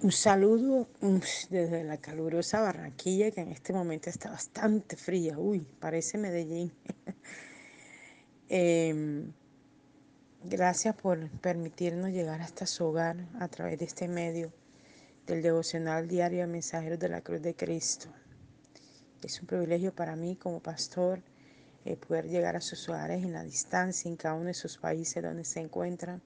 [0.00, 0.86] Un saludo
[1.50, 5.36] desde la calurosa Barranquilla, que en este momento está bastante fría.
[5.36, 6.72] Uy, parece Medellín.
[8.48, 9.24] eh,
[10.44, 14.52] gracias por permitirnos llegar hasta su hogar a través de este medio
[15.26, 18.08] del devocional diario de Mensajeros de la Cruz de Cristo.
[19.24, 21.24] Es un privilegio para mí como pastor
[21.84, 25.20] eh, poder llegar a sus hogares en la distancia, en cada uno de sus países
[25.20, 26.22] donde se encuentran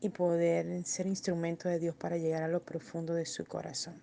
[0.00, 3.94] y poder ser instrumento de Dios para llegar a lo profundo de su corazón.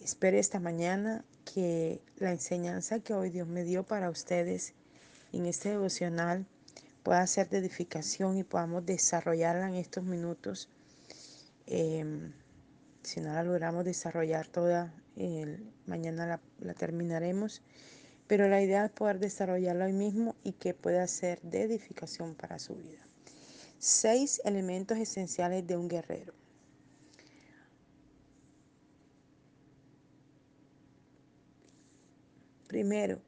[0.00, 4.72] Espero esta mañana que la enseñanza que hoy Dios me dio para ustedes
[5.32, 6.46] en este devocional
[7.02, 10.68] pueda ser de edificación y podamos desarrollarla en estos minutos.
[11.66, 12.30] Eh,
[13.02, 14.92] si no la logramos desarrollar toda,
[15.86, 17.62] mañana la, la terminaremos.
[18.26, 22.58] Pero la idea es poder desarrollarla hoy mismo y que pueda ser de edificación para
[22.58, 23.09] su vida.
[23.82, 26.34] Seis elementos esenciales de un guerrero.
[32.66, 33.22] Primero,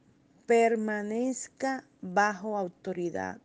[0.45, 3.39] permanezca bajo autoridad.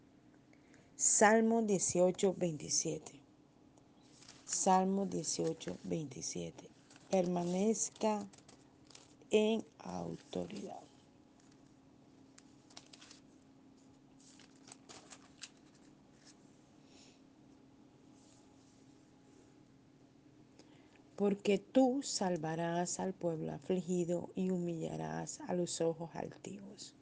[0.96, 3.12] Salmo 18, 27.
[4.44, 6.68] Salmo 18, 27.
[7.10, 8.26] Permanezca
[9.30, 10.87] en autoridad.
[21.18, 26.94] Porque tú salvarás al pueblo afligido y humillarás a los ojos altivos.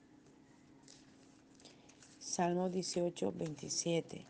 [2.18, 4.24] Salmo 18, 27.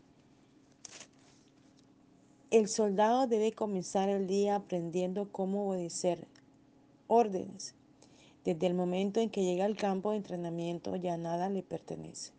[2.51, 6.27] El soldado debe comenzar el día aprendiendo cómo obedecer
[7.07, 7.73] órdenes.
[8.43, 12.33] Desde el momento en que llega al campo de entrenamiento ya nada le pertenece.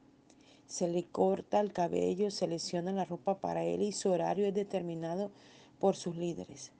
[0.66, 4.54] Se le corta el cabello, se lesiona la ropa para él y su horario es
[4.54, 5.30] determinado
[5.78, 6.72] por sus líderes.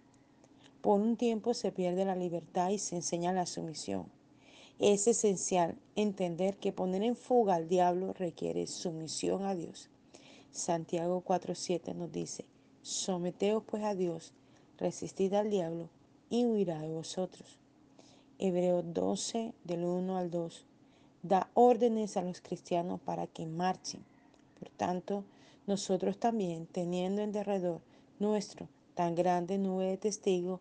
[0.89, 4.07] Por un tiempo se pierde la libertad y se enseña la sumisión.
[4.79, 9.91] Es esencial entender que poner en fuga al diablo requiere sumisión a Dios.
[10.51, 12.47] Santiago 4:7 nos dice,
[12.81, 14.33] someteos pues a Dios,
[14.79, 15.91] resistid al diablo
[16.31, 17.59] y huirá de vosotros.
[18.39, 20.65] Hebreos 12 del 1 al 2
[21.23, 24.03] da órdenes a los cristianos para que marchen.
[24.59, 25.25] Por tanto,
[25.67, 27.83] nosotros también, teniendo en derredor
[28.19, 30.61] nuestro tan grande nube de testigos,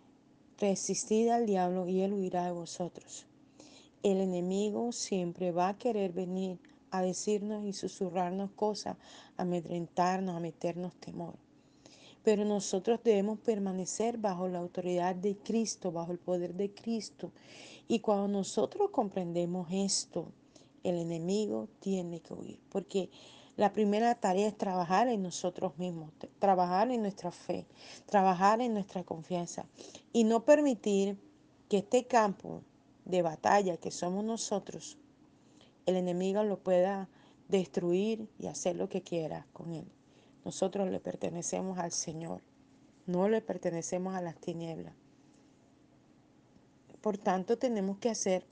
[0.61, 3.25] resistid al diablo y él huirá de vosotros.
[4.03, 6.59] El enemigo siempre va a querer venir
[6.91, 8.97] a decirnos y susurrarnos cosas,
[9.37, 11.35] a amedrentarnos, a meternos temor.
[12.23, 17.31] Pero nosotros debemos permanecer bajo la autoridad de Cristo, bajo el poder de Cristo.
[17.87, 20.27] Y cuando nosotros comprendemos esto,
[20.83, 22.59] el enemigo tiene que huir.
[22.69, 23.09] Porque
[23.61, 27.67] la primera tarea es trabajar en nosotros mismos, trabajar en nuestra fe,
[28.07, 29.67] trabajar en nuestra confianza
[30.11, 31.15] y no permitir
[31.69, 32.63] que este campo
[33.05, 34.97] de batalla que somos nosotros,
[35.85, 37.07] el enemigo lo pueda
[37.49, 39.85] destruir y hacer lo que quiera con él.
[40.43, 42.41] Nosotros le pertenecemos al Señor,
[43.05, 44.95] no le pertenecemos a las tinieblas.
[46.99, 48.43] Por tanto, tenemos que hacer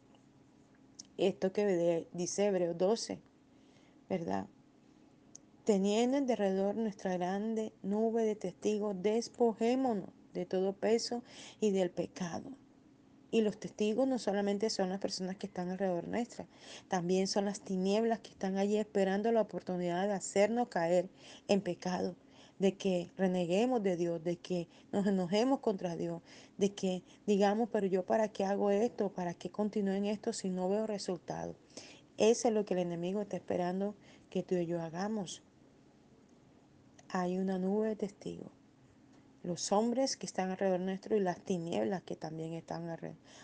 [1.17, 3.19] esto que dice Hebreos 12,
[4.07, 4.45] ¿verdad?
[5.69, 11.21] Teniendo en derredor nuestra grande nube de testigos, despojémonos de todo peso
[11.61, 12.49] y del pecado.
[13.29, 16.47] Y los testigos no solamente son las personas que están alrededor nuestra,
[16.87, 21.07] también son las tinieblas que están allí esperando la oportunidad de hacernos caer
[21.47, 22.15] en pecado,
[22.57, 26.23] de que reneguemos de Dios, de que nos enojemos contra Dios,
[26.57, 30.49] de que digamos, pero yo para qué hago esto, para qué continúo en esto si
[30.49, 31.53] no veo resultado.
[32.17, 33.93] Eso es lo que el enemigo está esperando
[34.31, 35.43] que tú y yo hagamos
[37.09, 38.51] hay una nube de testigos.
[39.41, 42.89] Los hombres que están alrededor nuestro y las tinieblas que también están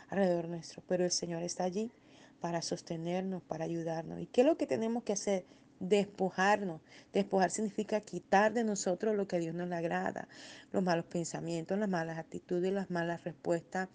[0.10, 0.84] alrededor nuestro.
[0.88, 1.92] Pero el Señor está allí
[2.40, 4.20] para sostenernos, para ayudarnos.
[4.20, 5.46] ¿Y qué es lo que tenemos que hacer?
[5.80, 6.82] Despojarnos.
[7.14, 10.28] Despojar significa quitar de nosotros lo que a Dios no le agrada.
[10.72, 13.90] Los malos pensamientos, las malas actitudes, las malas respuestas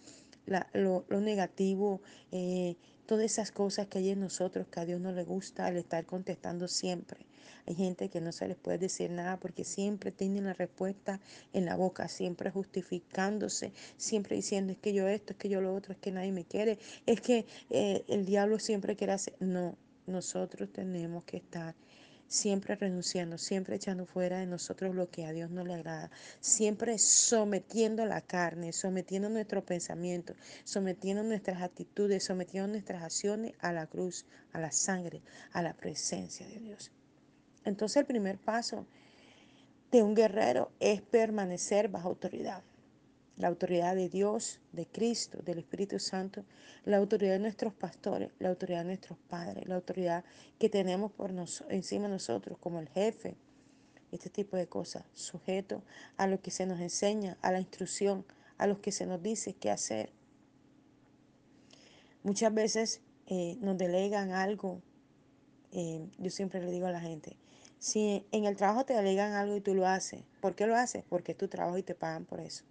[0.45, 2.01] la, lo, lo, negativo,
[2.31, 5.77] eh, todas esas cosas que hay en nosotros que a Dios no le gusta el
[5.77, 7.25] estar contestando siempre.
[7.67, 11.19] Hay gente que no se les puede decir nada porque siempre tienen la respuesta
[11.53, 15.73] en la boca, siempre justificándose, siempre diciendo es que yo esto, es que yo lo
[15.73, 19.35] otro, es que nadie me quiere, es que eh, el diablo siempre quiere hacer.
[19.39, 19.77] No,
[20.07, 21.75] nosotros tenemos que estar
[22.31, 26.97] siempre renunciando, siempre echando fuera de nosotros lo que a Dios no le agrada, siempre
[26.97, 30.33] sometiendo la carne, sometiendo nuestro pensamiento,
[30.63, 36.47] sometiendo nuestras actitudes, sometiendo nuestras acciones a la cruz, a la sangre, a la presencia
[36.47, 36.89] de Dios.
[37.65, 38.87] Entonces el primer paso
[39.91, 42.63] de un guerrero es permanecer bajo autoridad.
[43.41, 46.45] La autoridad de Dios, de Cristo, del Espíritu Santo,
[46.85, 50.23] la autoridad de nuestros pastores, la autoridad de nuestros padres, la autoridad
[50.59, 53.35] que tenemos por nos, encima de nosotros como el jefe,
[54.11, 55.81] este tipo de cosas, sujeto
[56.17, 58.25] a lo que se nos enseña, a la instrucción,
[58.59, 60.11] a lo que se nos dice qué hacer.
[62.21, 64.83] Muchas veces eh, nos delegan algo,
[65.71, 67.37] eh, yo siempre le digo a la gente,
[67.79, 71.03] si en el trabajo te delegan algo y tú lo haces, ¿por qué lo haces?
[71.09, 72.65] Porque es tu trabajo y te pagan por eso.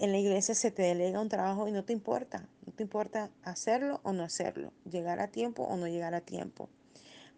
[0.00, 3.30] En la iglesia se te delega un trabajo y no te importa, no te importa
[3.42, 6.70] hacerlo o no hacerlo, llegar a tiempo o no llegar a tiempo.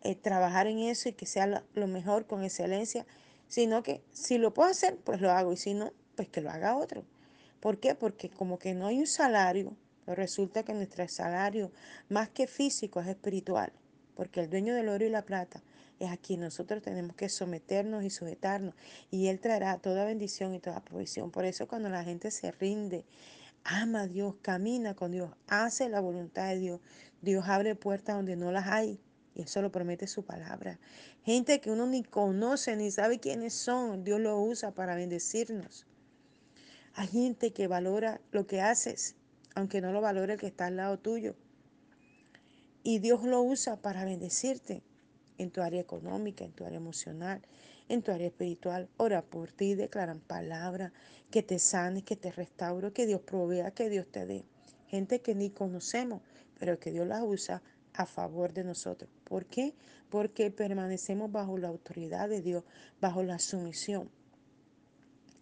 [0.02, 3.04] Eh, trabajar en eso y que sea lo, mejor con excelencia,
[3.48, 6.50] sino que si lo puedo hacer, pues lo hago y si no, pues que lo
[6.50, 7.04] haga otro.
[7.58, 7.96] ¿Por qué?
[7.96, 11.72] Porque como que no hay un salario, pero resulta que nuestro salario,
[12.08, 13.72] más que físico, es espiritual,
[14.14, 15.64] porque el dueño del oro y la plata
[16.04, 18.74] es a quien nosotros tenemos que someternos y sujetarnos,
[19.10, 21.30] y Él traerá toda bendición y toda provisión.
[21.30, 23.04] Por eso cuando la gente se rinde,
[23.64, 26.80] ama a Dios, camina con Dios, hace la voluntad de Dios,
[27.20, 29.00] Dios abre puertas donde no las hay.
[29.34, 30.78] Y eso lo promete su palabra.
[31.24, 35.86] Gente que uno ni conoce, ni sabe quiénes son, Dios lo usa para bendecirnos.
[36.94, 39.14] Hay gente que valora lo que haces,
[39.54, 41.34] aunque no lo valore el que está al lado tuyo.
[42.82, 44.82] Y Dios lo usa para bendecirte
[45.42, 47.42] en tu área económica, en tu área emocional,
[47.88, 48.88] en tu área espiritual.
[48.96, 50.92] Ora por ti, declaran palabra,
[51.30, 54.44] que te sane, que te restaure, que Dios provea, que Dios te dé.
[54.88, 56.20] Gente que ni conocemos,
[56.58, 57.62] pero que Dios la usa
[57.94, 59.10] a favor de nosotros.
[59.24, 59.74] ¿Por qué?
[60.10, 62.64] Porque permanecemos bajo la autoridad de Dios,
[63.00, 64.10] bajo la sumisión.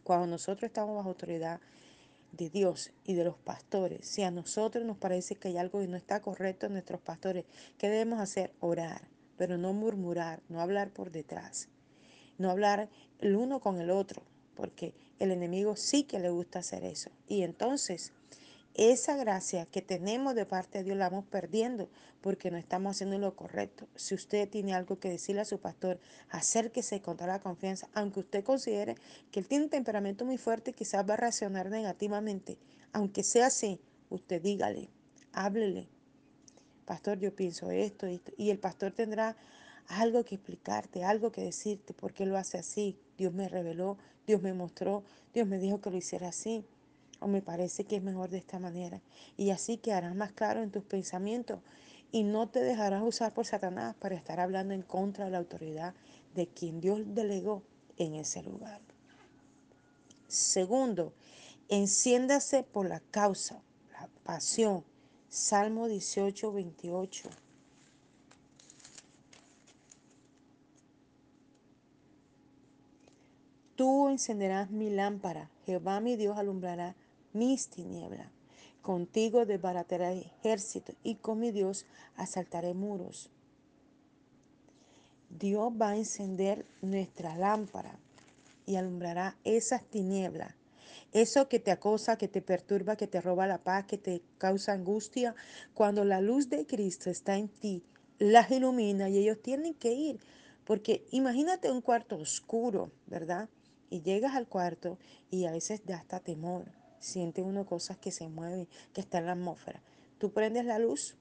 [0.05, 1.61] Cuando nosotros estamos bajo autoridad
[2.33, 5.89] de Dios y de los pastores, si a nosotros nos parece que hay algo que
[5.89, 7.45] no está correcto en nuestros pastores,
[7.79, 8.53] ¿qué debemos hacer?
[8.61, 9.03] Orar,
[9.41, 11.71] pero no murmurar, no hablar por detrás,
[12.37, 12.91] no hablar
[13.21, 14.23] el uno con el otro,
[14.55, 17.11] porque el enemigo sí que le gusta hacer eso.
[17.27, 18.13] Y entonces
[18.75, 21.89] esa gracia que tenemos de parte de Dios la vamos perdiendo
[22.21, 23.89] porque no estamos haciendo lo correcto.
[23.95, 25.99] Si usted tiene algo que decirle a su pastor,
[26.29, 28.97] acérquese con toda la confianza, aunque usted considere
[29.31, 32.59] que él tiene un temperamento muy fuerte y quizás va a reaccionar negativamente.
[32.93, 34.91] Aunque sea así, usted dígale,
[35.33, 35.89] háblele.
[36.91, 38.09] Pastor, yo pienso esto.
[38.37, 39.37] Y el pastor tendrá
[39.87, 42.99] algo que explicarte, algo que decirte, por qué lo hace así.
[43.17, 43.97] Dios me reveló,
[44.27, 46.65] Dios me mostró, Dios me dijo que lo hiciera así
[47.21, 49.01] o me parece que es mejor de esta manera.
[49.37, 51.61] Y así quedarás más claro en tus pensamientos
[52.11, 55.95] y no te dejarás usar por Satanás para estar hablando en contra de la autoridad
[56.35, 57.63] de quien Dios delegó
[57.99, 58.81] en ese lugar.
[60.27, 61.13] Segundo,
[61.69, 64.90] enciéndase por la causa, la pasión.
[65.31, 67.31] Salmo 18, 28.
[73.77, 76.97] Tú encenderás mi lámpara, Jehová mi Dios alumbrará
[77.33, 78.27] mis tinieblas.
[78.83, 83.31] Contigo desbarataré ejército y con mi Dios asaltaré muros.
[85.29, 88.01] Dios va a encender nuestra lámpara
[88.67, 90.60] y alumbrará esas tinieblas.
[91.13, 94.73] Eso que te acosa, que te perturba, que te roba la paz, que te causa
[94.73, 95.35] angustia,
[95.75, 97.83] cuando la luz de Cristo está en ti,
[98.19, 100.21] las ilumina y ellos tienen que ir.
[100.65, 103.49] Porque imagínate un cuarto oscuro, ¿verdad?
[103.89, 104.99] Y llegas al cuarto
[105.31, 109.27] y a veces da hasta temor siente uno cosas que se mueven, que está en
[109.27, 109.83] la atmósfera.
[110.19, 111.17] Tú prendes la luz,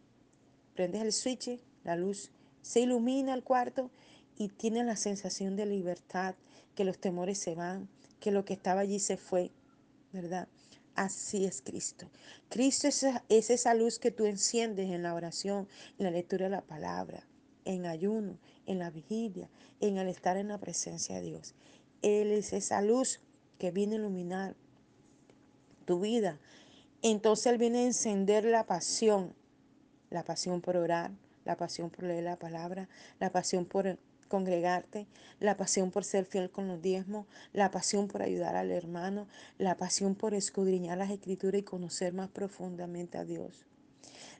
[0.76, 2.32] prendes el switch, la luz
[2.62, 3.90] se ilumina el cuarto
[4.38, 6.36] y tienes la sensación de libertad,
[6.76, 9.52] que los temores se van, que lo que estaba allí se fue,
[10.12, 10.48] ¿verdad?
[10.96, 12.10] Así es Cristo.
[12.50, 16.46] Cristo es esa, es esa luz que tú enciendes en la oración, en la lectura
[16.46, 17.26] de la palabra,
[17.66, 19.50] en ayuno, en la vigilia,
[19.80, 21.56] en el estar en la presencia de Dios.
[22.02, 23.22] Él es esa luz
[23.58, 24.56] que viene a iluminar
[25.86, 26.40] tu vida.
[27.02, 29.34] Entonces Él viene a encender la pasión,
[30.10, 31.12] la pasión por orar,
[31.46, 32.90] la pasión por leer la palabra,
[33.20, 33.98] la pasión por
[34.30, 35.08] congregarte,
[35.42, 39.76] la pasión por ser fiel con los diezmos, la pasión por ayudar al hermano, la
[39.76, 43.66] pasión por escudriñar las escrituras y conocer más profundamente a Dios.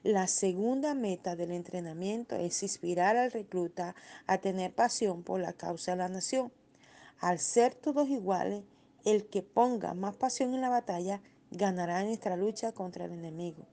[0.02, 3.94] La segunda meta del entrenamiento es inspirar al recluta
[4.26, 6.50] a tener pasión por la causa de la nación.
[7.18, 8.64] Al ser todos iguales,
[9.04, 11.20] el que ponga más pasión en la batalla
[11.50, 13.66] ganará en nuestra lucha contra el enemigo.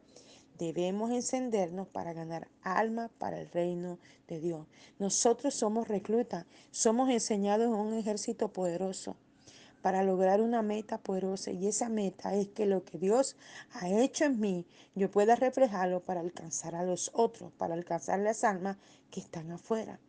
[0.57, 4.65] Debemos encendernos para ganar alma para el reino de Dios.
[4.97, 9.15] Nosotros somos reclutas, somos enseñados en un ejército poderoso
[9.81, 13.35] para lograr una meta poderosa y esa meta es que lo que Dios
[13.71, 18.43] ha hecho en mí yo pueda reflejarlo para alcanzar a los otros, para alcanzar las
[18.43, 18.77] almas
[19.11, 19.99] que están afuera,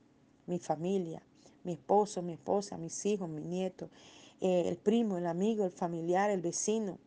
[0.46, 1.22] mi familia,
[1.64, 3.90] mi esposo, mi esposa, mis hijos, mi nieto,
[4.40, 6.98] eh, el primo, el amigo, el familiar, el vecino,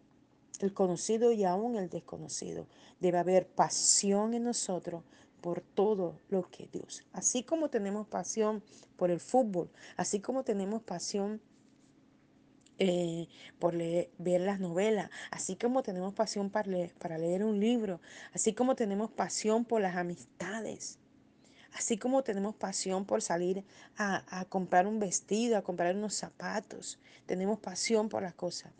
[0.59, 2.67] el conocido y aún el desconocido.
[2.99, 5.03] Debe haber pasión en nosotros
[5.41, 7.03] por todo lo que Dios.
[7.11, 8.63] Así como tenemos pasión
[8.95, 11.41] por el fútbol, así como tenemos pasión
[12.83, 13.27] eh,
[13.59, 18.01] por leer, ver las novelas, así como tenemos pasión para leer, un libro,
[18.33, 20.97] así como tenemos pasión por las amistades,
[21.73, 23.63] así como tenemos pasión por salir
[23.97, 28.71] a, a comprar un vestido, a comprar unos zapatos, tenemos pasión por las cosas.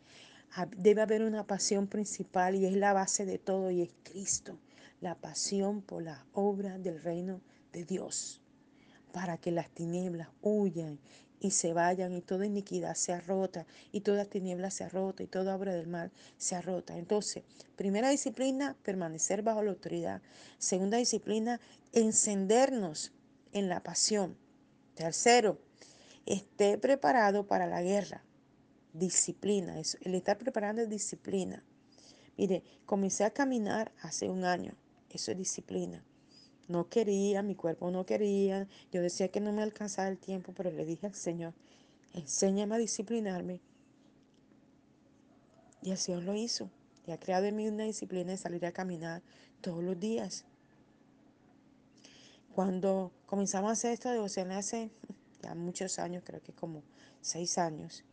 [0.76, 4.60] Debe haber una pasión principal y es la base de todo y es Cristo,
[5.00, 7.40] la pasión por la obra del reino
[7.72, 8.42] de Dios,
[9.14, 11.00] para que las tinieblas huyan
[11.40, 15.56] y se vayan y toda iniquidad sea rota y toda tiniebla sea rota y toda
[15.56, 16.98] obra del mal sea rota.
[16.98, 17.44] Entonces,
[17.78, 20.22] primera disciplina, permanecer bajo la autoridad.
[20.58, 21.62] Segunda disciplina,
[21.94, 23.14] encendernos
[23.54, 24.38] en la pasión.
[24.96, 25.60] Tercero,
[26.26, 28.26] esté preparado para la guerra
[28.94, 29.80] disciplina.
[29.80, 31.64] Eso, el estar preparando es disciplina.
[32.38, 34.76] Mire, comencé a caminar hace un año.
[35.10, 36.04] Eso es disciplina.
[36.68, 38.68] No quería, mi cuerpo no quería.
[38.92, 41.54] Yo decía que no me alcanzaba el tiempo, pero le dije al Señor,
[42.14, 43.60] enséñame a disciplinarme.
[45.82, 46.70] Y el Señor lo hizo.
[47.06, 49.22] Y ha creado en mí una disciplina de salir a caminar
[49.60, 50.46] todos los días.
[52.54, 54.92] Cuando comenzamos a hacer esto de devoción hace
[55.42, 56.84] ya muchos años, creo que como
[57.22, 58.04] seis años,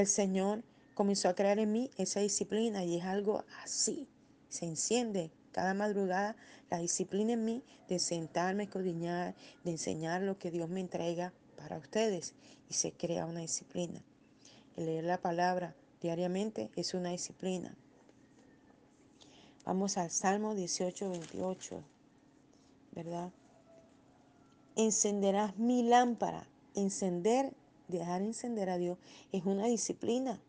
[0.00, 0.62] el Señor
[0.94, 4.08] comenzó a crear en mí esa disciplina y es algo así.
[4.48, 6.36] Se enciende cada madrugada
[6.70, 9.34] la disciplina en mí de sentarme, escudriñar,
[9.64, 12.34] de enseñar lo que Dios me entrega para ustedes
[12.68, 14.02] y se crea una disciplina.
[14.76, 17.74] Leer la palabra diariamente es una disciplina.
[19.64, 21.82] Vamos al Salmo 18, 28,
[22.92, 23.32] ¿verdad?
[24.76, 26.46] Encenderás mi lámpara.
[26.74, 27.54] Encender
[27.88, 28.98] dejar encender a Dios
[29.32, 30.40] es una disciplina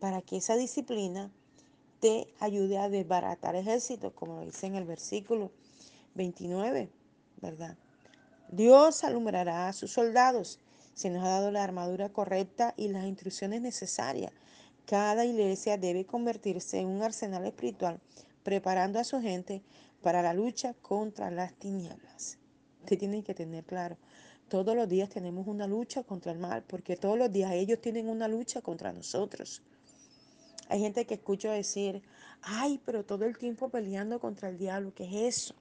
[0.00, 1.30] para que esa disciplina
[2.00, 5.50] te ayude a desbaratar ejércitos, como dice en el versículo
[6.14, 6.90] 29,
[7.40, 7.78] ¿verdad?
[8.50, 10.60] Dios alumbrará a sus soldados.
[10.92, 14.32] Se nos ha dado la armadura correcta y las instrucciones necesarias.
[14.86, 18.00] Cada iglesia debe convertirse en un arsenal espiritual,
[18.42, 19.62] preparando a su gente
[20.02, 22.38] para la lucha contra las tinieblas.
[22.80, 23.96] Usted tiene que tener claro,
[24.54, 28.08] todos los días tenemos una lucha contra el mal, porque todos los días ellos tienen
[28.08, 29.64] una lucha contra nosotros.
[30.68, 32.02] Hay gente que escucho decir,
[32.40, 35.56] ay, pero todo el tiempo peleando contra el diablo, ¿qué es eso?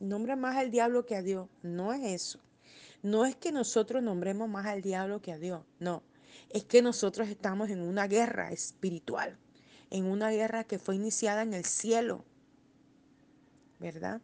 [0.00, 1.50] Nombra más al diablo que a Dios.
[1.60, 2.40] No es eso.
[3.02, 6.02] No es que nosotros nombremos más al diablo que a Dios, no.
[6.48, 9.36] Es que nosotros estamos en una guerra espiritual,
[9.90, 12.24] en una guerra que fue iniciada en el cielo,
[13.78, 14.22] ¿verdad?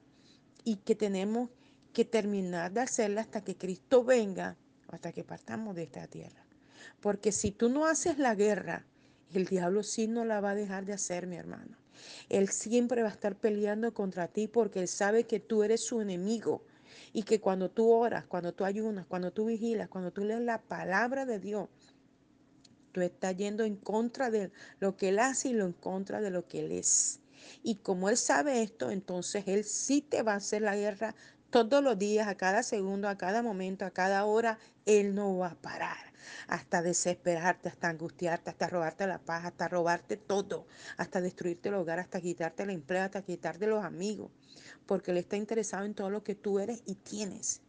[0.64, 1.50] Y que tenemos
[1.92, 4.56] que terminar de hacerla hasta que Cristo venga,
[4.88, 6.44] hasta que partamos de esta tierra.
[7.00, 8.86] Porque si tú no haces la guerra,
[9.32, 11.76] el diablo sí no la va a dejar de hacer, mi hermano.
[12.28, 16.00] Él siempre va a estar peleando contra ti porque él sabe que tú eres su
[16.00, 16.64] enemigo
[17.12, 20.62] y que cuando tú oras, cuando tú ayunas, cuando tú vigilas, cuando tú lees la
[20.62, 21.68] palabra de Dios,
[22.92, 26.30] tú estás yendo en contra de lo que él hace y lo en contra de
[26.30, 27.20] lo que él es.
[27.62, 31.14] Y como él sabe esto, entonces él sí te va a hacer la guerra
[31.50, 35.48] todos los días, a cada segundo, a cada momento, a cada hora, Él no va
[35.48, 36.12] a parar.
[36.46, 40.66] Hasta desesperarte, hasta angustiarte, hasta robarte la paz, hasta robarte todo,
[40.96, 44.30] hasta destruirte el hogar, hasta quitarte el empleo, hasta quitarte los amigos.
[44.86, 47.62] Porque Él está interesado en todo lo que tú eres y tienes.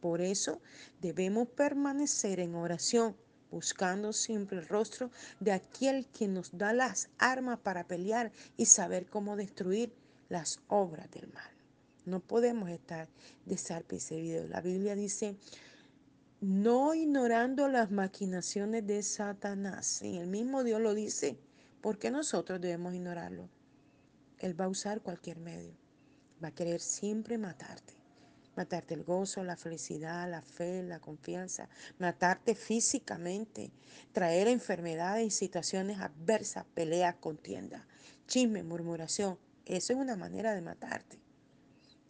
[0.00, 0.60] Por eso
[1.00, 3.16] debemos permanecer en oración,
[3.50, 5.10] buscando siempre el rostro
[5.40, 9.94] de aquel que nos da las armas para pelear y saber cómo destruir
[10.28, 11.53] las obras del mal.
[12.04, 13.08] No podemos estar
[13.46, 14.48] desapercibidos.
[14.50, 15.36] La Biblia dice,
[16.40, 20.02] no ignorando las maquinaciones de Satanás.
[20.02, 21.38] Y el mismo Dios lo dice.
[21.80, 23.48] ¿Por qué nosotros debemos ignorarlo?
[24.38, 25.72] Él va a usar cualquier medio.
[26.42, 27.94] Va a querer siempre matarte.
[28.56, 31.68] matarte el gozo, la felicidad, la fe, la confianza,
[31.98, 33.72] matarte físicamente,
[34.12, 37.82] traer enfermedades y situaciones adversas, peleas, contiendas,
[38.26, 39.38] chisme, murmuración.
[39.66, 41.18] Eso es una manera de matarte.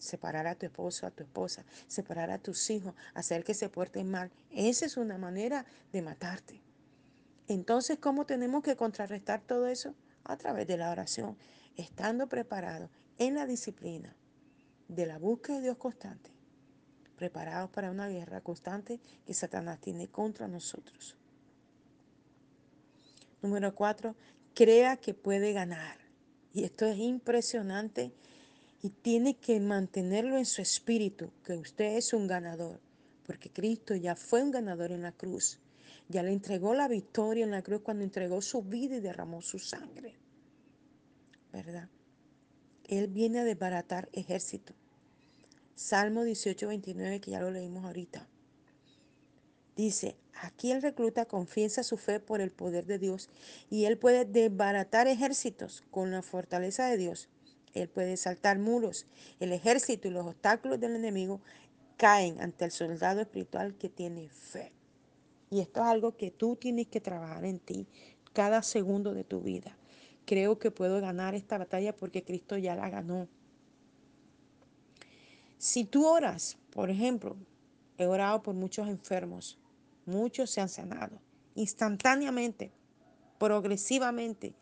[0.05, 4.11] Separar a tu esposo, a tu esposa, separar a tus hijos, hacer que se porten
[4.11, 4.31] mal.
[4.51, 6.61] Esa es una manera de matarte.
[7.49, 9.95] Entonces, ¿cómo tenemos que contrarrestar todo eso?
[10.25, 11.39] A través de la oración,
[11.77, 14.15] estando preparados en la disciplina
[14.89, 16.31] de la búsqueda de Dios constante,
[17.17, 21.17] preparados para una guerra constante que Satanás tiene contra nosotros.
[23.41, 24.17] Número cuatro,
[24.55, 25.97] crea que puede ganar.
[26.53, 28.13] Y esto es impresionante
[28.85, 32.81] y tiene que mantenerlo en su espíritu, que usted es un ganador,
[33.26, 35.59] porque Cristo ya fue un ganador en la cruz.
[36.11, 39.59] Ya le entregó la victoria en la cruz cuando entregó su vida y derramó su
[39.59, 40.17] sangre.
[41.50, 41.88] ¿Verdad?
[42.87, 44.75] Él viene a desbaratar ejército.
[45.75, 48.29] Salmo 18, 29, que ya lo leímos ahorita.
[49.76, 53.31] Dice, aquí el recluta confiesa su fe por el poder de Dios
[53.71, 57.31] y él puede desbaratar ejércitos con la fortaleza de Dios.
[57.75, 59.07] Él puede saltar muros.
[59.40, 61.40] El ejército y los obstáculos del enemigo
[61.97, 64.73] caen ante el soldado espiritual que tiene fe.
[65.50, 67.87] Y esto es algo que tú tienes que trabajar en ti
[68.33, 69.76] cada segundo de tu vida.
[70.25, 73.28] Creo que puedo ganar esta batalla porque Cristo ya la ganó.
[75.59, 77.37] Si tú oras, por ejemplo,
[77.99, 79.59] he orado por muchos enfermos,
[80.07, 81.21] muchos se han sanado
[81.54, 82.73] instantáneamente,
[83.38, 84.54] progresivamente.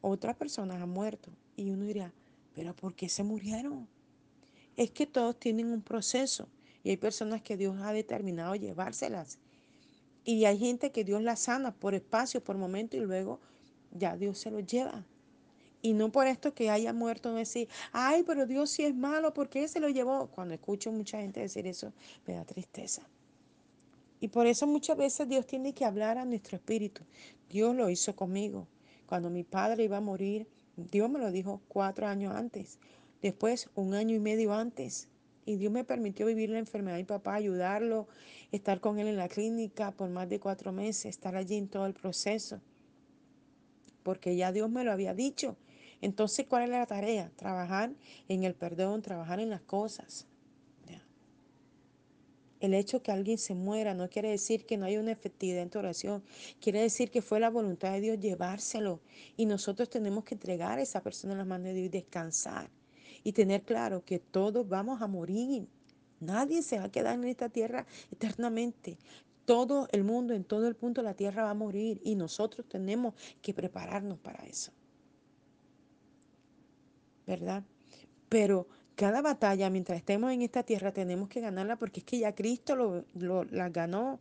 [0.00, 2.12] Otras personas han muerto y uno dirá,
[2.56, 3.86] pero ¿por qué se murieron?
[4.76, 6.48] Es que todos tienen un proceso
[6.82, 9.38] y hay personas que Dios ha determinado llevárselas.
[10.24, 13.40] Y hay gente que Dios la sana por espacio, por momento y luego
[13.92, 15.04] ya Dios se lo lleva.
[15.82, 19.34] Y no por esto que haya muerto, no decir, ay, pero Dios sí es malo,
[19.34, 20.28] ¿por qué se lo llevó?
[20.28, 21.92] Cuando escucho mucha gente decir eso,
[22.26, 23.06] me da tristeza.
[24.18, 27.02] Y por eso muchas veces Dios tiene que hablar a nuestro espíritu.
[27.50, 28.66] Dios lo hizo conmigo.
[29.06, 32.78] Cuando mi padre iba a morir, Dios me lo dijo cuatro años antes.
[33.22, 35.08] Después, un año y medio antes.
[35.46, 38.08] Y Dios me permitió vivir la enfermedad de mi papá, ayudarlo,
[38.52, 41.86] estar con él en la clínica por más de cuatro meses, estar allí en todo
[41.86, 42.60] el proceso.
[44.02, 45.56] Porque ya Dios me lo había dicho.
[46.02, 47.30] Entonces, ¿cuál es la tarea?
[47.36, 47.92] Trabajar
[48.28, 50.26] en el perdón, trabajar en las cosas.
[52.60, 55.70] El hecho que alguien se muera no quiere decir que no hay una efectividad en
[55.70, 56.22] tu oración.
[56.60, 59.00] Quiere decir que fue la voluntad de Dios llevárselo.
[59.36, 62.70] Y nosotros tenemos que entregar a esa persona en las manos de Dios y descansar.
[63.22, 65.68] Y tener claro que todos vamos a morir.
[66.20, 68.98] Nadie se va a quedar en esta tierra eternamente.
[69.44, 72.00] Todo el mundo, en todo el punto de la tierra va a morir.
[72.02, 74.72] Y nosotros tenemos que prepararnos para eso.
[77.26, 77.64] ¿verdad?
[78.28, 82.34] Pero cada batalla, mientras estemos en esta tierra, tenemos que ganarla porque es que ya
[82.34, 84.20] Cristo lo, lo, la ganó.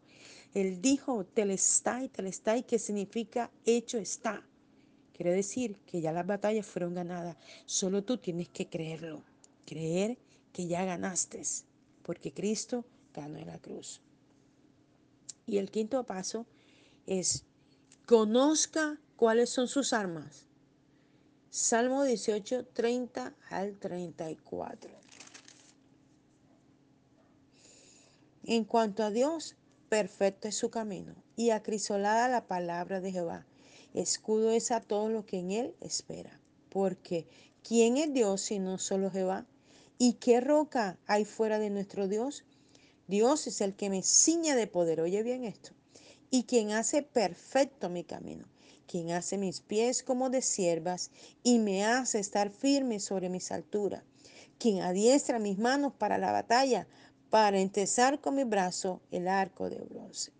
[0.53, 4.45] Él dijo, telestai, telestai, que significa hecho está.
[5.13, 7.37] Quiere decir que ya las batallas fueron ganadas.
[7.65, 9.23] Solo tú tienes que creerlo.
[9.65, 10.17] Creer
[10.51, 11.41] que ya ganaste.
[12.03, 14.01] Porque Cristo ganó en la cruz.
[15.47, 16.45] Y el quinto paso
[17.07, 17.45] es,
[18.05, 20.45] conozca cuáles son sus armas
[21.57, 24.91] Salmo 18, 30 al 34.
[28.43, 29.55] En cuanto a Dios,
[29.87, 33.45] perfecto es su camino y acrisolada la palabra de Jehová.
[33.93, 36.41] Escudo es a todo lo que en él espera.
[36.67, 37.25] Porque,
[37.63, 39.45] ¿quién es Dios sino solo Jehová?
[39.97, 42.43] ¿Y qué roca hay fuera de nuestro Dios?
[43.07, 44.99] Dios es el que me ciña de poder.
[44.99, 45.71] Oye bien esto.
[46.29, 48.45] Y quien hace perfecto mi camino
[48.87, 51.11] quien hace mis pies como de siervas
[51.43, 54.03] y me hace estar firme sobre mis alturas,
[54.57, 56.87] quien adiestra mis manos para la batalla,
[57.29, 60.31] para entesar con mi brazo el arco de bronce.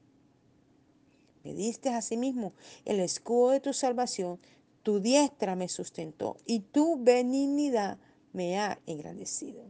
[1.44, 2.54] Me diste asimismo
[2.86, 4.40] el escudo de tu salvación,
[4.82, 7.98] tu diestra me sustentó y tu benignidad
[8.34, 9.64] me ha engrandecido.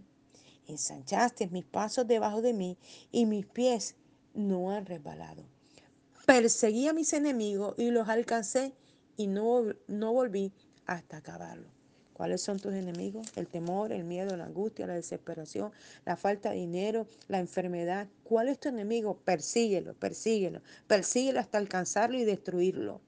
[0.67, 2.77] Ensanchaste mis pasos debajo de mí
[3.11, 3.95] y mis pies
[4.33, 5.54] no han resbalado.
[6.25, 8.73] Perseguí a mis enemigos y los alcancé
[9.15, 10.51] y no, no volví
[10.85, 11.75] hasta acabarlo.
[12.13, 13.27] ¿Cuáles son tus enemigos?
[13.35, 15.73] El temor, el miedo, la angustia, la desesperación,
[16.05, 18.07] la falta de dinero, la enfermedad.
[18.23, 19.17] ¿Cuál es tu enemigo?
[19.17, 23.01] Persíguelo, persíguelo, persíguelo hasta alcanzarlo y destruirlo.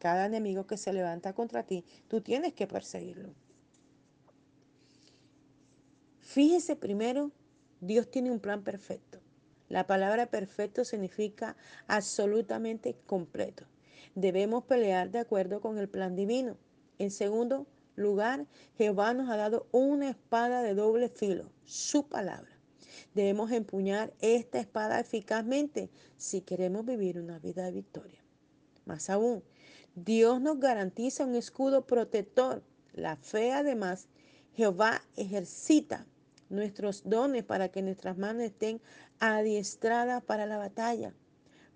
[0.00, 3.32] Cada enemigo que se levanta contra ti, tú tienes que perseguirlo.
[6.18, 7.30] Fíjese primero,
[7.80, 9.19] Dios tiene un plan perfecto.
[9.70, 11.56] La palabra perfecto significa
[11.86, 13.64] absolutamente completo.
[14.16, 16.58] Debemos pelear de acuerdo con el plan divino.
[16.98, 22.50] En segundo lugar, Jehová nos ha dado una espada de doble filo, su palabra.
[23.14, 28.24] Debemos empuñar esta espada eficazmente si queremos vivir una vida de victoria.
[28.86, 29.44] Más aún,
[29.94, 32.64] Dios nos garantiza un escudo protector.
[32.92, 34.08] La fe, además,
[34.52, 36.06] Jehová ejercita
[36.50, 38.80] nuestros dones para que nuestras manos estén
[39.18, 41.14] adiestradas para la batalla.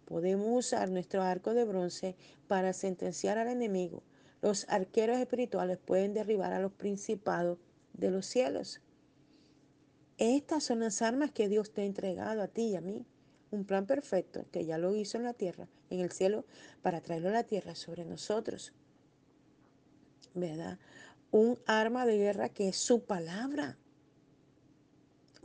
[0.05, 4.03] Podemos usar nuestro arco de bronce para sentenciar al enemigo.
[4.43, 7.59] Los arqueros espirituales pueden derribar a los principados
[7.95, 8.83] de los cielos.
[10.19, 13.07] Estas son las armas que Dios te ha entregado a ti y a mí.
[13.51, 16.45] Un plan perfecto que ya lo hizo en la tierra, en el cielo,
[16.83, 18.73] para traerlo a la tierra sobre nosotros.
[20.35, 20.79] ¿Verdad?
[21.31, 23.79] Un arma de guerra que es su palabra.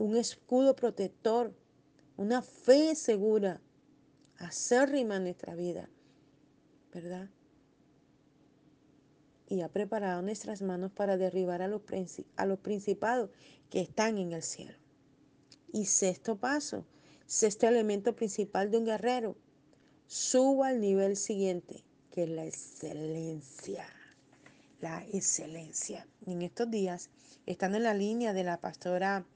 [0.00, 1.54] Un escudo protector.
[2.16, 3.60] Una fe segura.
[4.38, 5.90] Acérrima en nuestra vida.
[6.90, 7.28] ¿Verdad?
[9.50, 11.82] y ha preparado nuestras manos para derribar a los,
[12.36, 13.30] a los principados
[13.68, 14.78] que están en el cielo.
[15.72, 16.86] Y sexto paso,
[17.26, 19.36] sexto elemento principal de un guerrero,
[20.06, 21.82] suba al nivel siguiente,
[22.12, 23.88] que es la excelencia.
[24.80, 26.06] La excelencia.
[26.24, 27.10] Y en estos días,
[27.44, 29.26] estando en la línea de la pastora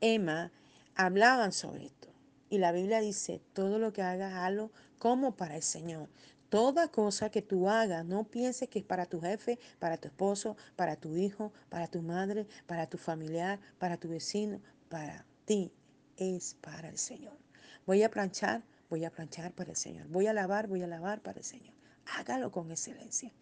[0.00, 0.52] Emma,
[0.94, 2.08] hablaban sobre esto.
[2.48, 6.08] Y la Biblia dice, todo lo que hagas, hazlo como para el Señor.
[6.48, 10.56] Toda cosa que tú hagas, no pienses que es para tu jefe, para tu esposo,
[10.76, 15.72] para tu hijo, para tu madre, para tu familiar, para tu vecino, para ti.
[16.16, 17.36] Es para el Señor.
[17.84, 20.06] Voy a planchar, voy a planchar para el Señor.
[20.08, 21.74] Voy a lavar, voy a lavar para el Señor.
[22.06, 23.32] Hágalo con excelencia.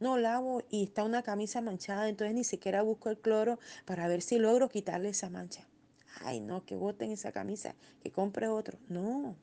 [0.00, 4.22] No lavo y está una camisa manchada, entonces ni siquiera busco el cloro para ver
[4.22, 5.66] si logro quitarle esa mancha.
[6.20, 8.78] Ay, no, que boten esa camisa, que compre otro.
[8.88, 9.36] No,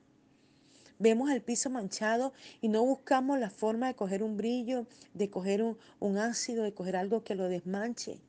[1.00, 5.64] vemos el piso manchado y no buscamos la forma de coger un brillo, de coger
[6.00, 8.20] un, ácido, de coger algo que lo desmanche.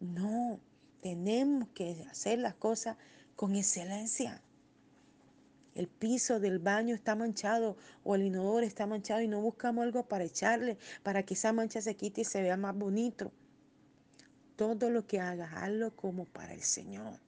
[0.00, 0.58] No,
[1.02, 2.96] tenemos que hacer las cosas
[3.36, 4.42] con excelencia.
[5.80, 10.06] El piso del baño está manchado o el inodoro está manchado y no buscamos algo
[10.06, 13.32] para echarle, para que esa mancha se quite y se vea más bonito.
[14.56, 17.18] Todo lo que hagas, hazlo como para el Señor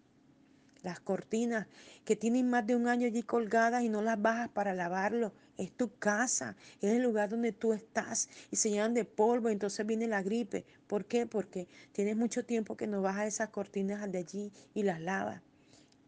[0.82, 1.66] las cortinas
[2.04, 5.32] que tienen más de un año allí colgadas y no las bajas para lavarlo.
[5.56, 9.86] Es tu casa, es el lugar donde tú estás y se llenan de polvo, entonces
[9.86, 10.66] viene la gripe.
[10.88, 11.24] ¿Por qué?
[11.24, 15.40] Porque tienes mucho tiempo que no bajas esas cortinas de allí y las lavas.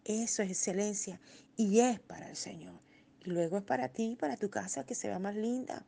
[0.04, 1.20] Eso es excelencia
[1.56, 2.80] y es para el Señor.
[3.24, 5.84] Y luego es para ti, para tu casa que se vea más linda.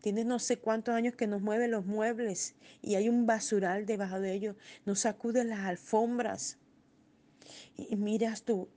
[0.00, 4.20] Tienes no sé cuántos años que nos mueven los muebles y hay un basural debajo
[4.20, 4.56] de ellos.
[4.84, 6.58] Nos sacude las alfombras
[7.76, 8.68] y miras tu,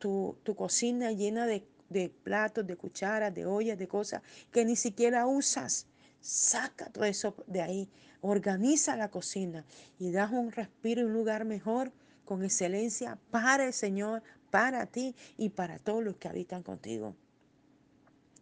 [0.56, 5.88] cocina llena de, de platos, de cucharas, de ollas, de cosas que ni siquiera usas.
[6.22, 7.90] Saca todo eso de ahí.
[8.22, 9.66] Organiza la cocina
[10.00, 11.92] y das un respiro y un lugar mejor
[12.28, 17.16] con excelencia para el Señor, para ti y para todos los que habitan contigo.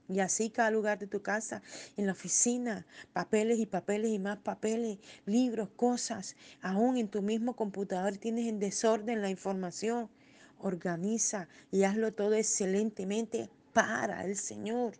[0.09, 1.61] Y así cada lugar de tu casa,
[1.95, 6.35] en la oficina, papeles y papeles y más papeles, libros, cosas.
[6.61, 10.09] Aún en tu mismo computador tienes en desorden la información
[10.59, 14.93] organiza y hazlo todo excelentemente para el Señor.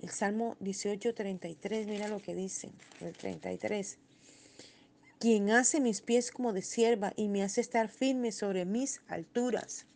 [0.00, 3.98] El Salmo 18, 33, mira lo que dice, el 33.
[5.18, 9.86] Quien hace mis pies como de sierva y me hace estar firme sobre mis alturas.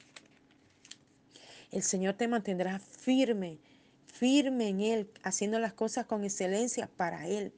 [1.70, 3.58] El Señor te mantendrá firme,
[4.06, 7.52] firme en Él, haciendo las cosas con excelencia para Él.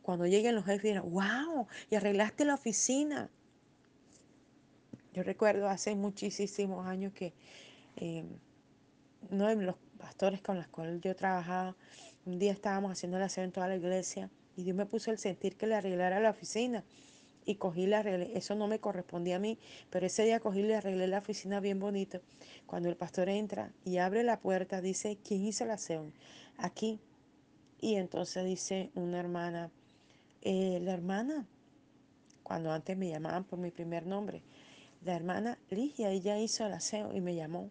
[0.00, 3.28] Cuando lleguen los jefes dirán, wow, y arreglaste la oficina.
[5.12, 7.34] Yo recuerdo hace muchísimos años que
[7.96, 8.24] eh,
[9.30, 11.76] uno de los pastores con los cuales yo trabajaba,
[12.24, 15.18] un día estábamos haciendo el aseo en toda la iglesia y Dios me puso el
[15.18, 16.84] sentir que le arreglara la oficina
[17.44, 18.36] y cogí la arreglé.
[18.36, 19.58] Eso no me correspondía a mí,
[19.90, 22.20] pero ese día cogí y le arreglé la oficina bien bonito.
[22.66, 26.10] Cuando el pastor entra y abre la puerta, dice, ¿quién hizo el aseo?
[26.56, 27.00] Aquí.
[27.80, 29.70] Y entonces dice una hermana,
[30.42, 31.46] eh, la hermana,
[32.42, 34.42] cuando antes me llamaban por mi primer nombre,
[35.04, 37.70] la hermana Ligia, ella hizo el aseo y me llamó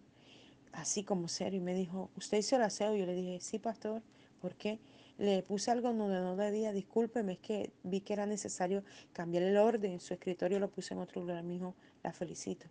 [0.73, 2.95] así como serio y me dijo, ¿usted hizo el aseo?
[2.95, 4.01] Yo le dije, sí, pastor,
[4.41, 4.79] ¿por qué?
[5.21, 9.57] Le puse algo donde no debía, discúlpeme, es que vi que era necesario cambiar el
[9.57, 12.65] orden, su escritorio lo puse en otro lugar, mi hijo, la felicito.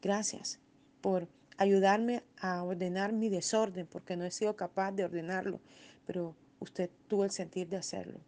[0.00, 0.58] Gracias
[1.02, 5.60] por ayudarme a ordenar mi desorden, porque no he sido capaz de ordenarlo,
[6.06, 8.20] pero usted tuvo el sentir de hacerlo.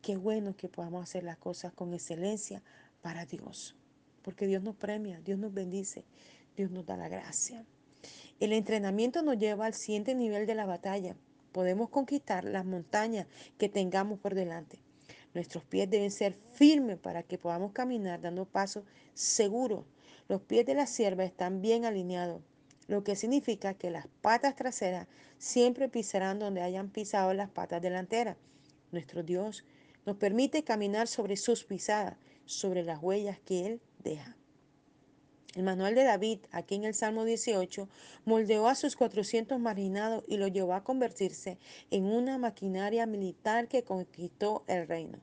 [0.00, 2.62] Qué bueno que podamos hacer las cosas con excelencia
[3.02, 3.76] para Dios
[4.24, 6.04] porque Dios nos premia, Dios nos bendice,
[6.56, 7.64] Dios nos da la gracia.
[8.40, 11.14] El entrenamiento nos lleva al siguiente nivel de la batalla.
[11.54, 14.80] Podemos conquistar las montañas que tengamos por delante.
[15.34, 18.82] Nuestros pies deben ser firmes para que podamos caminar dando pasos
[19.14, 19.84] seguros.
[20.26, 22.42] Los pies de la sierva están bien alineados,
[22.88, 25.06] lo que significa que las patas traseras
[25.38, 28.36] siempre pisarán donde hayan pisado las patas delanteras.
[28.90, 29.64] Nuestro Dios
[30.06, 34.36] nos permite caminar sobre sus pisadas, sobre las huellas que Él deja.
[35.56, 37.88] El manual de David, aquí en el Salmo 18,
[38.24, 41.58] moldeó a sus 400 marginados y lo llevó a convertirse
[41.90, 45.20] en una maquinaria militar que conquistó el reino.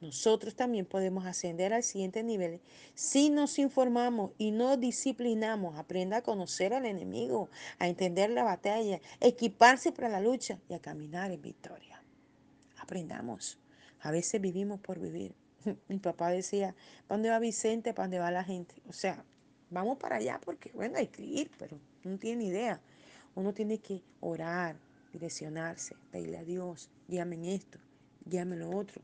[0.00, 2.60] Nosotros también podemos ascender al siguiente nivel
[2.94, 5.78] si nos informamos y nos disciplinamos.
[5.78, 10.80] Aprenda a conocer al enemigo, a entender la batalla, equiparse para la lucha y a
[10.80, 12.02] caminar en victoria.
[12.78, 13.58] Aprendamos.
[14.00, 15.34] A veces vivimos por vivir.
[15.88, 16.74] Mi papá decía,
[17.06, 17.94] ¿para dónde va Vicente?
[17.94, 18.74] ¿Para dónde va la gente?
[18.88, 19.24] O sea,
[19.74, 22.80] vamos para allá porque, bueno, hay que ir, pero no tiene idea.
[23.34, 24.76] Uno tiene que orar,
[25.12, 27.78] direccionarse, pedirle a Dios, guíame esto,
[28.24, 29.02] guíame lo otro,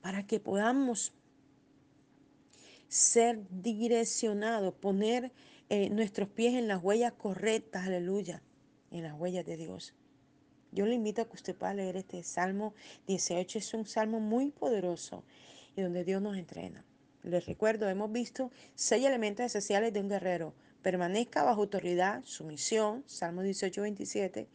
[0.00, 1.12] para que podamos
[2.88, 5.32] ser direccionados, poner
[5.68, 8.42] eh, nuestros pies en las huellas correctas, aleluya,
[8.92, 9.94] en las huellas de Dios.
[10.70, 12.74] Yo le invito a que usted pueda leer este Salmo
[13.06, 13.58] 18.
[13.58, 15.24] Es un salmo muy poderoso
[15.74, 16.84] y donde Dios nos entrena.
[17.26, 20.54] Les recuerdo, hemos visto seis elementos esenciales de un guerrero.
[20.80, 24.46] Permanezca bajo autoridad, sumisión, Salmo 18, 27.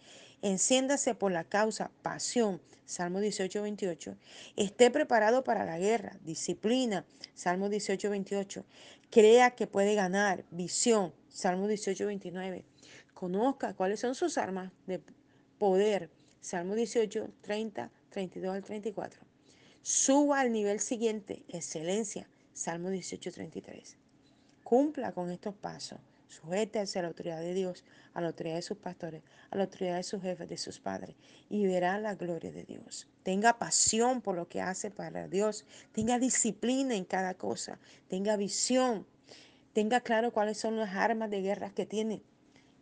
[0.41, 4.15] Enciéndase por la causa, pasión, Salmo 18, 28.
[4.55, 8.65] Esté preparado para la guerra, disciplina, Salmo 18, 28.
[9.09, 12.63] Crea que puede ganar, visión, Salmo 18, 29.
[13.13, 15.01] Conozca cuáles son sus armas de
[15.59, 19.19] poder, Salmo 18, 30, 32 al 34.
[19.81, 23.95] Suba al nivel siguiente, excelencia, Salmo 18:33.
[24.63, 25.99] Cumpla con estos pasos.
[26.27, 27.83] Sujétese a la autoridad de Dios,
[28.13, 31.15] a la autoridad de sus pastores, a la autoridad de sus jefes, de sus padres,
[31.49, 33.09] y verá la gloria de Dios.
[33.23, 35.65] Tenga pasión por lo que hace para Dios.
[35.91, 37.79] Tenga disciplina en cada cosa.
[38.07, 39.05] Tenga visión.
[39.73, 42.21] Tenga claro cuáles son las armas de guerra que tiene.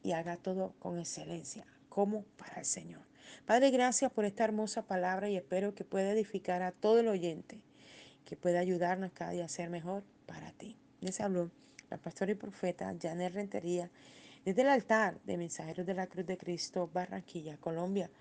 [0.04, 3.02] Y haga todo con excelencia, como para el Señor.
[3.46, 7.62] Padre, gracias por esta hermosa palabra y espero que pueda edificar a todo el oyente
[8.30, 10.78] que pueda ayudarnos cada día a ser mejor para ti.
[11.02, 11.50] Les habló
[11.90, 13.90] la pastora y profeta Janet Rentería
[14.46, 18.12] desde el altar de Mensajeros de la Cruz de Cristo, Barranquilla, Colombia.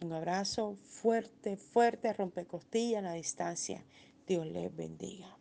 [0.00, 3.84] Un abrazo fuerte, fuerte, rompe costillas a la distancia.
[4.26, 5.37] Dios les bendiga.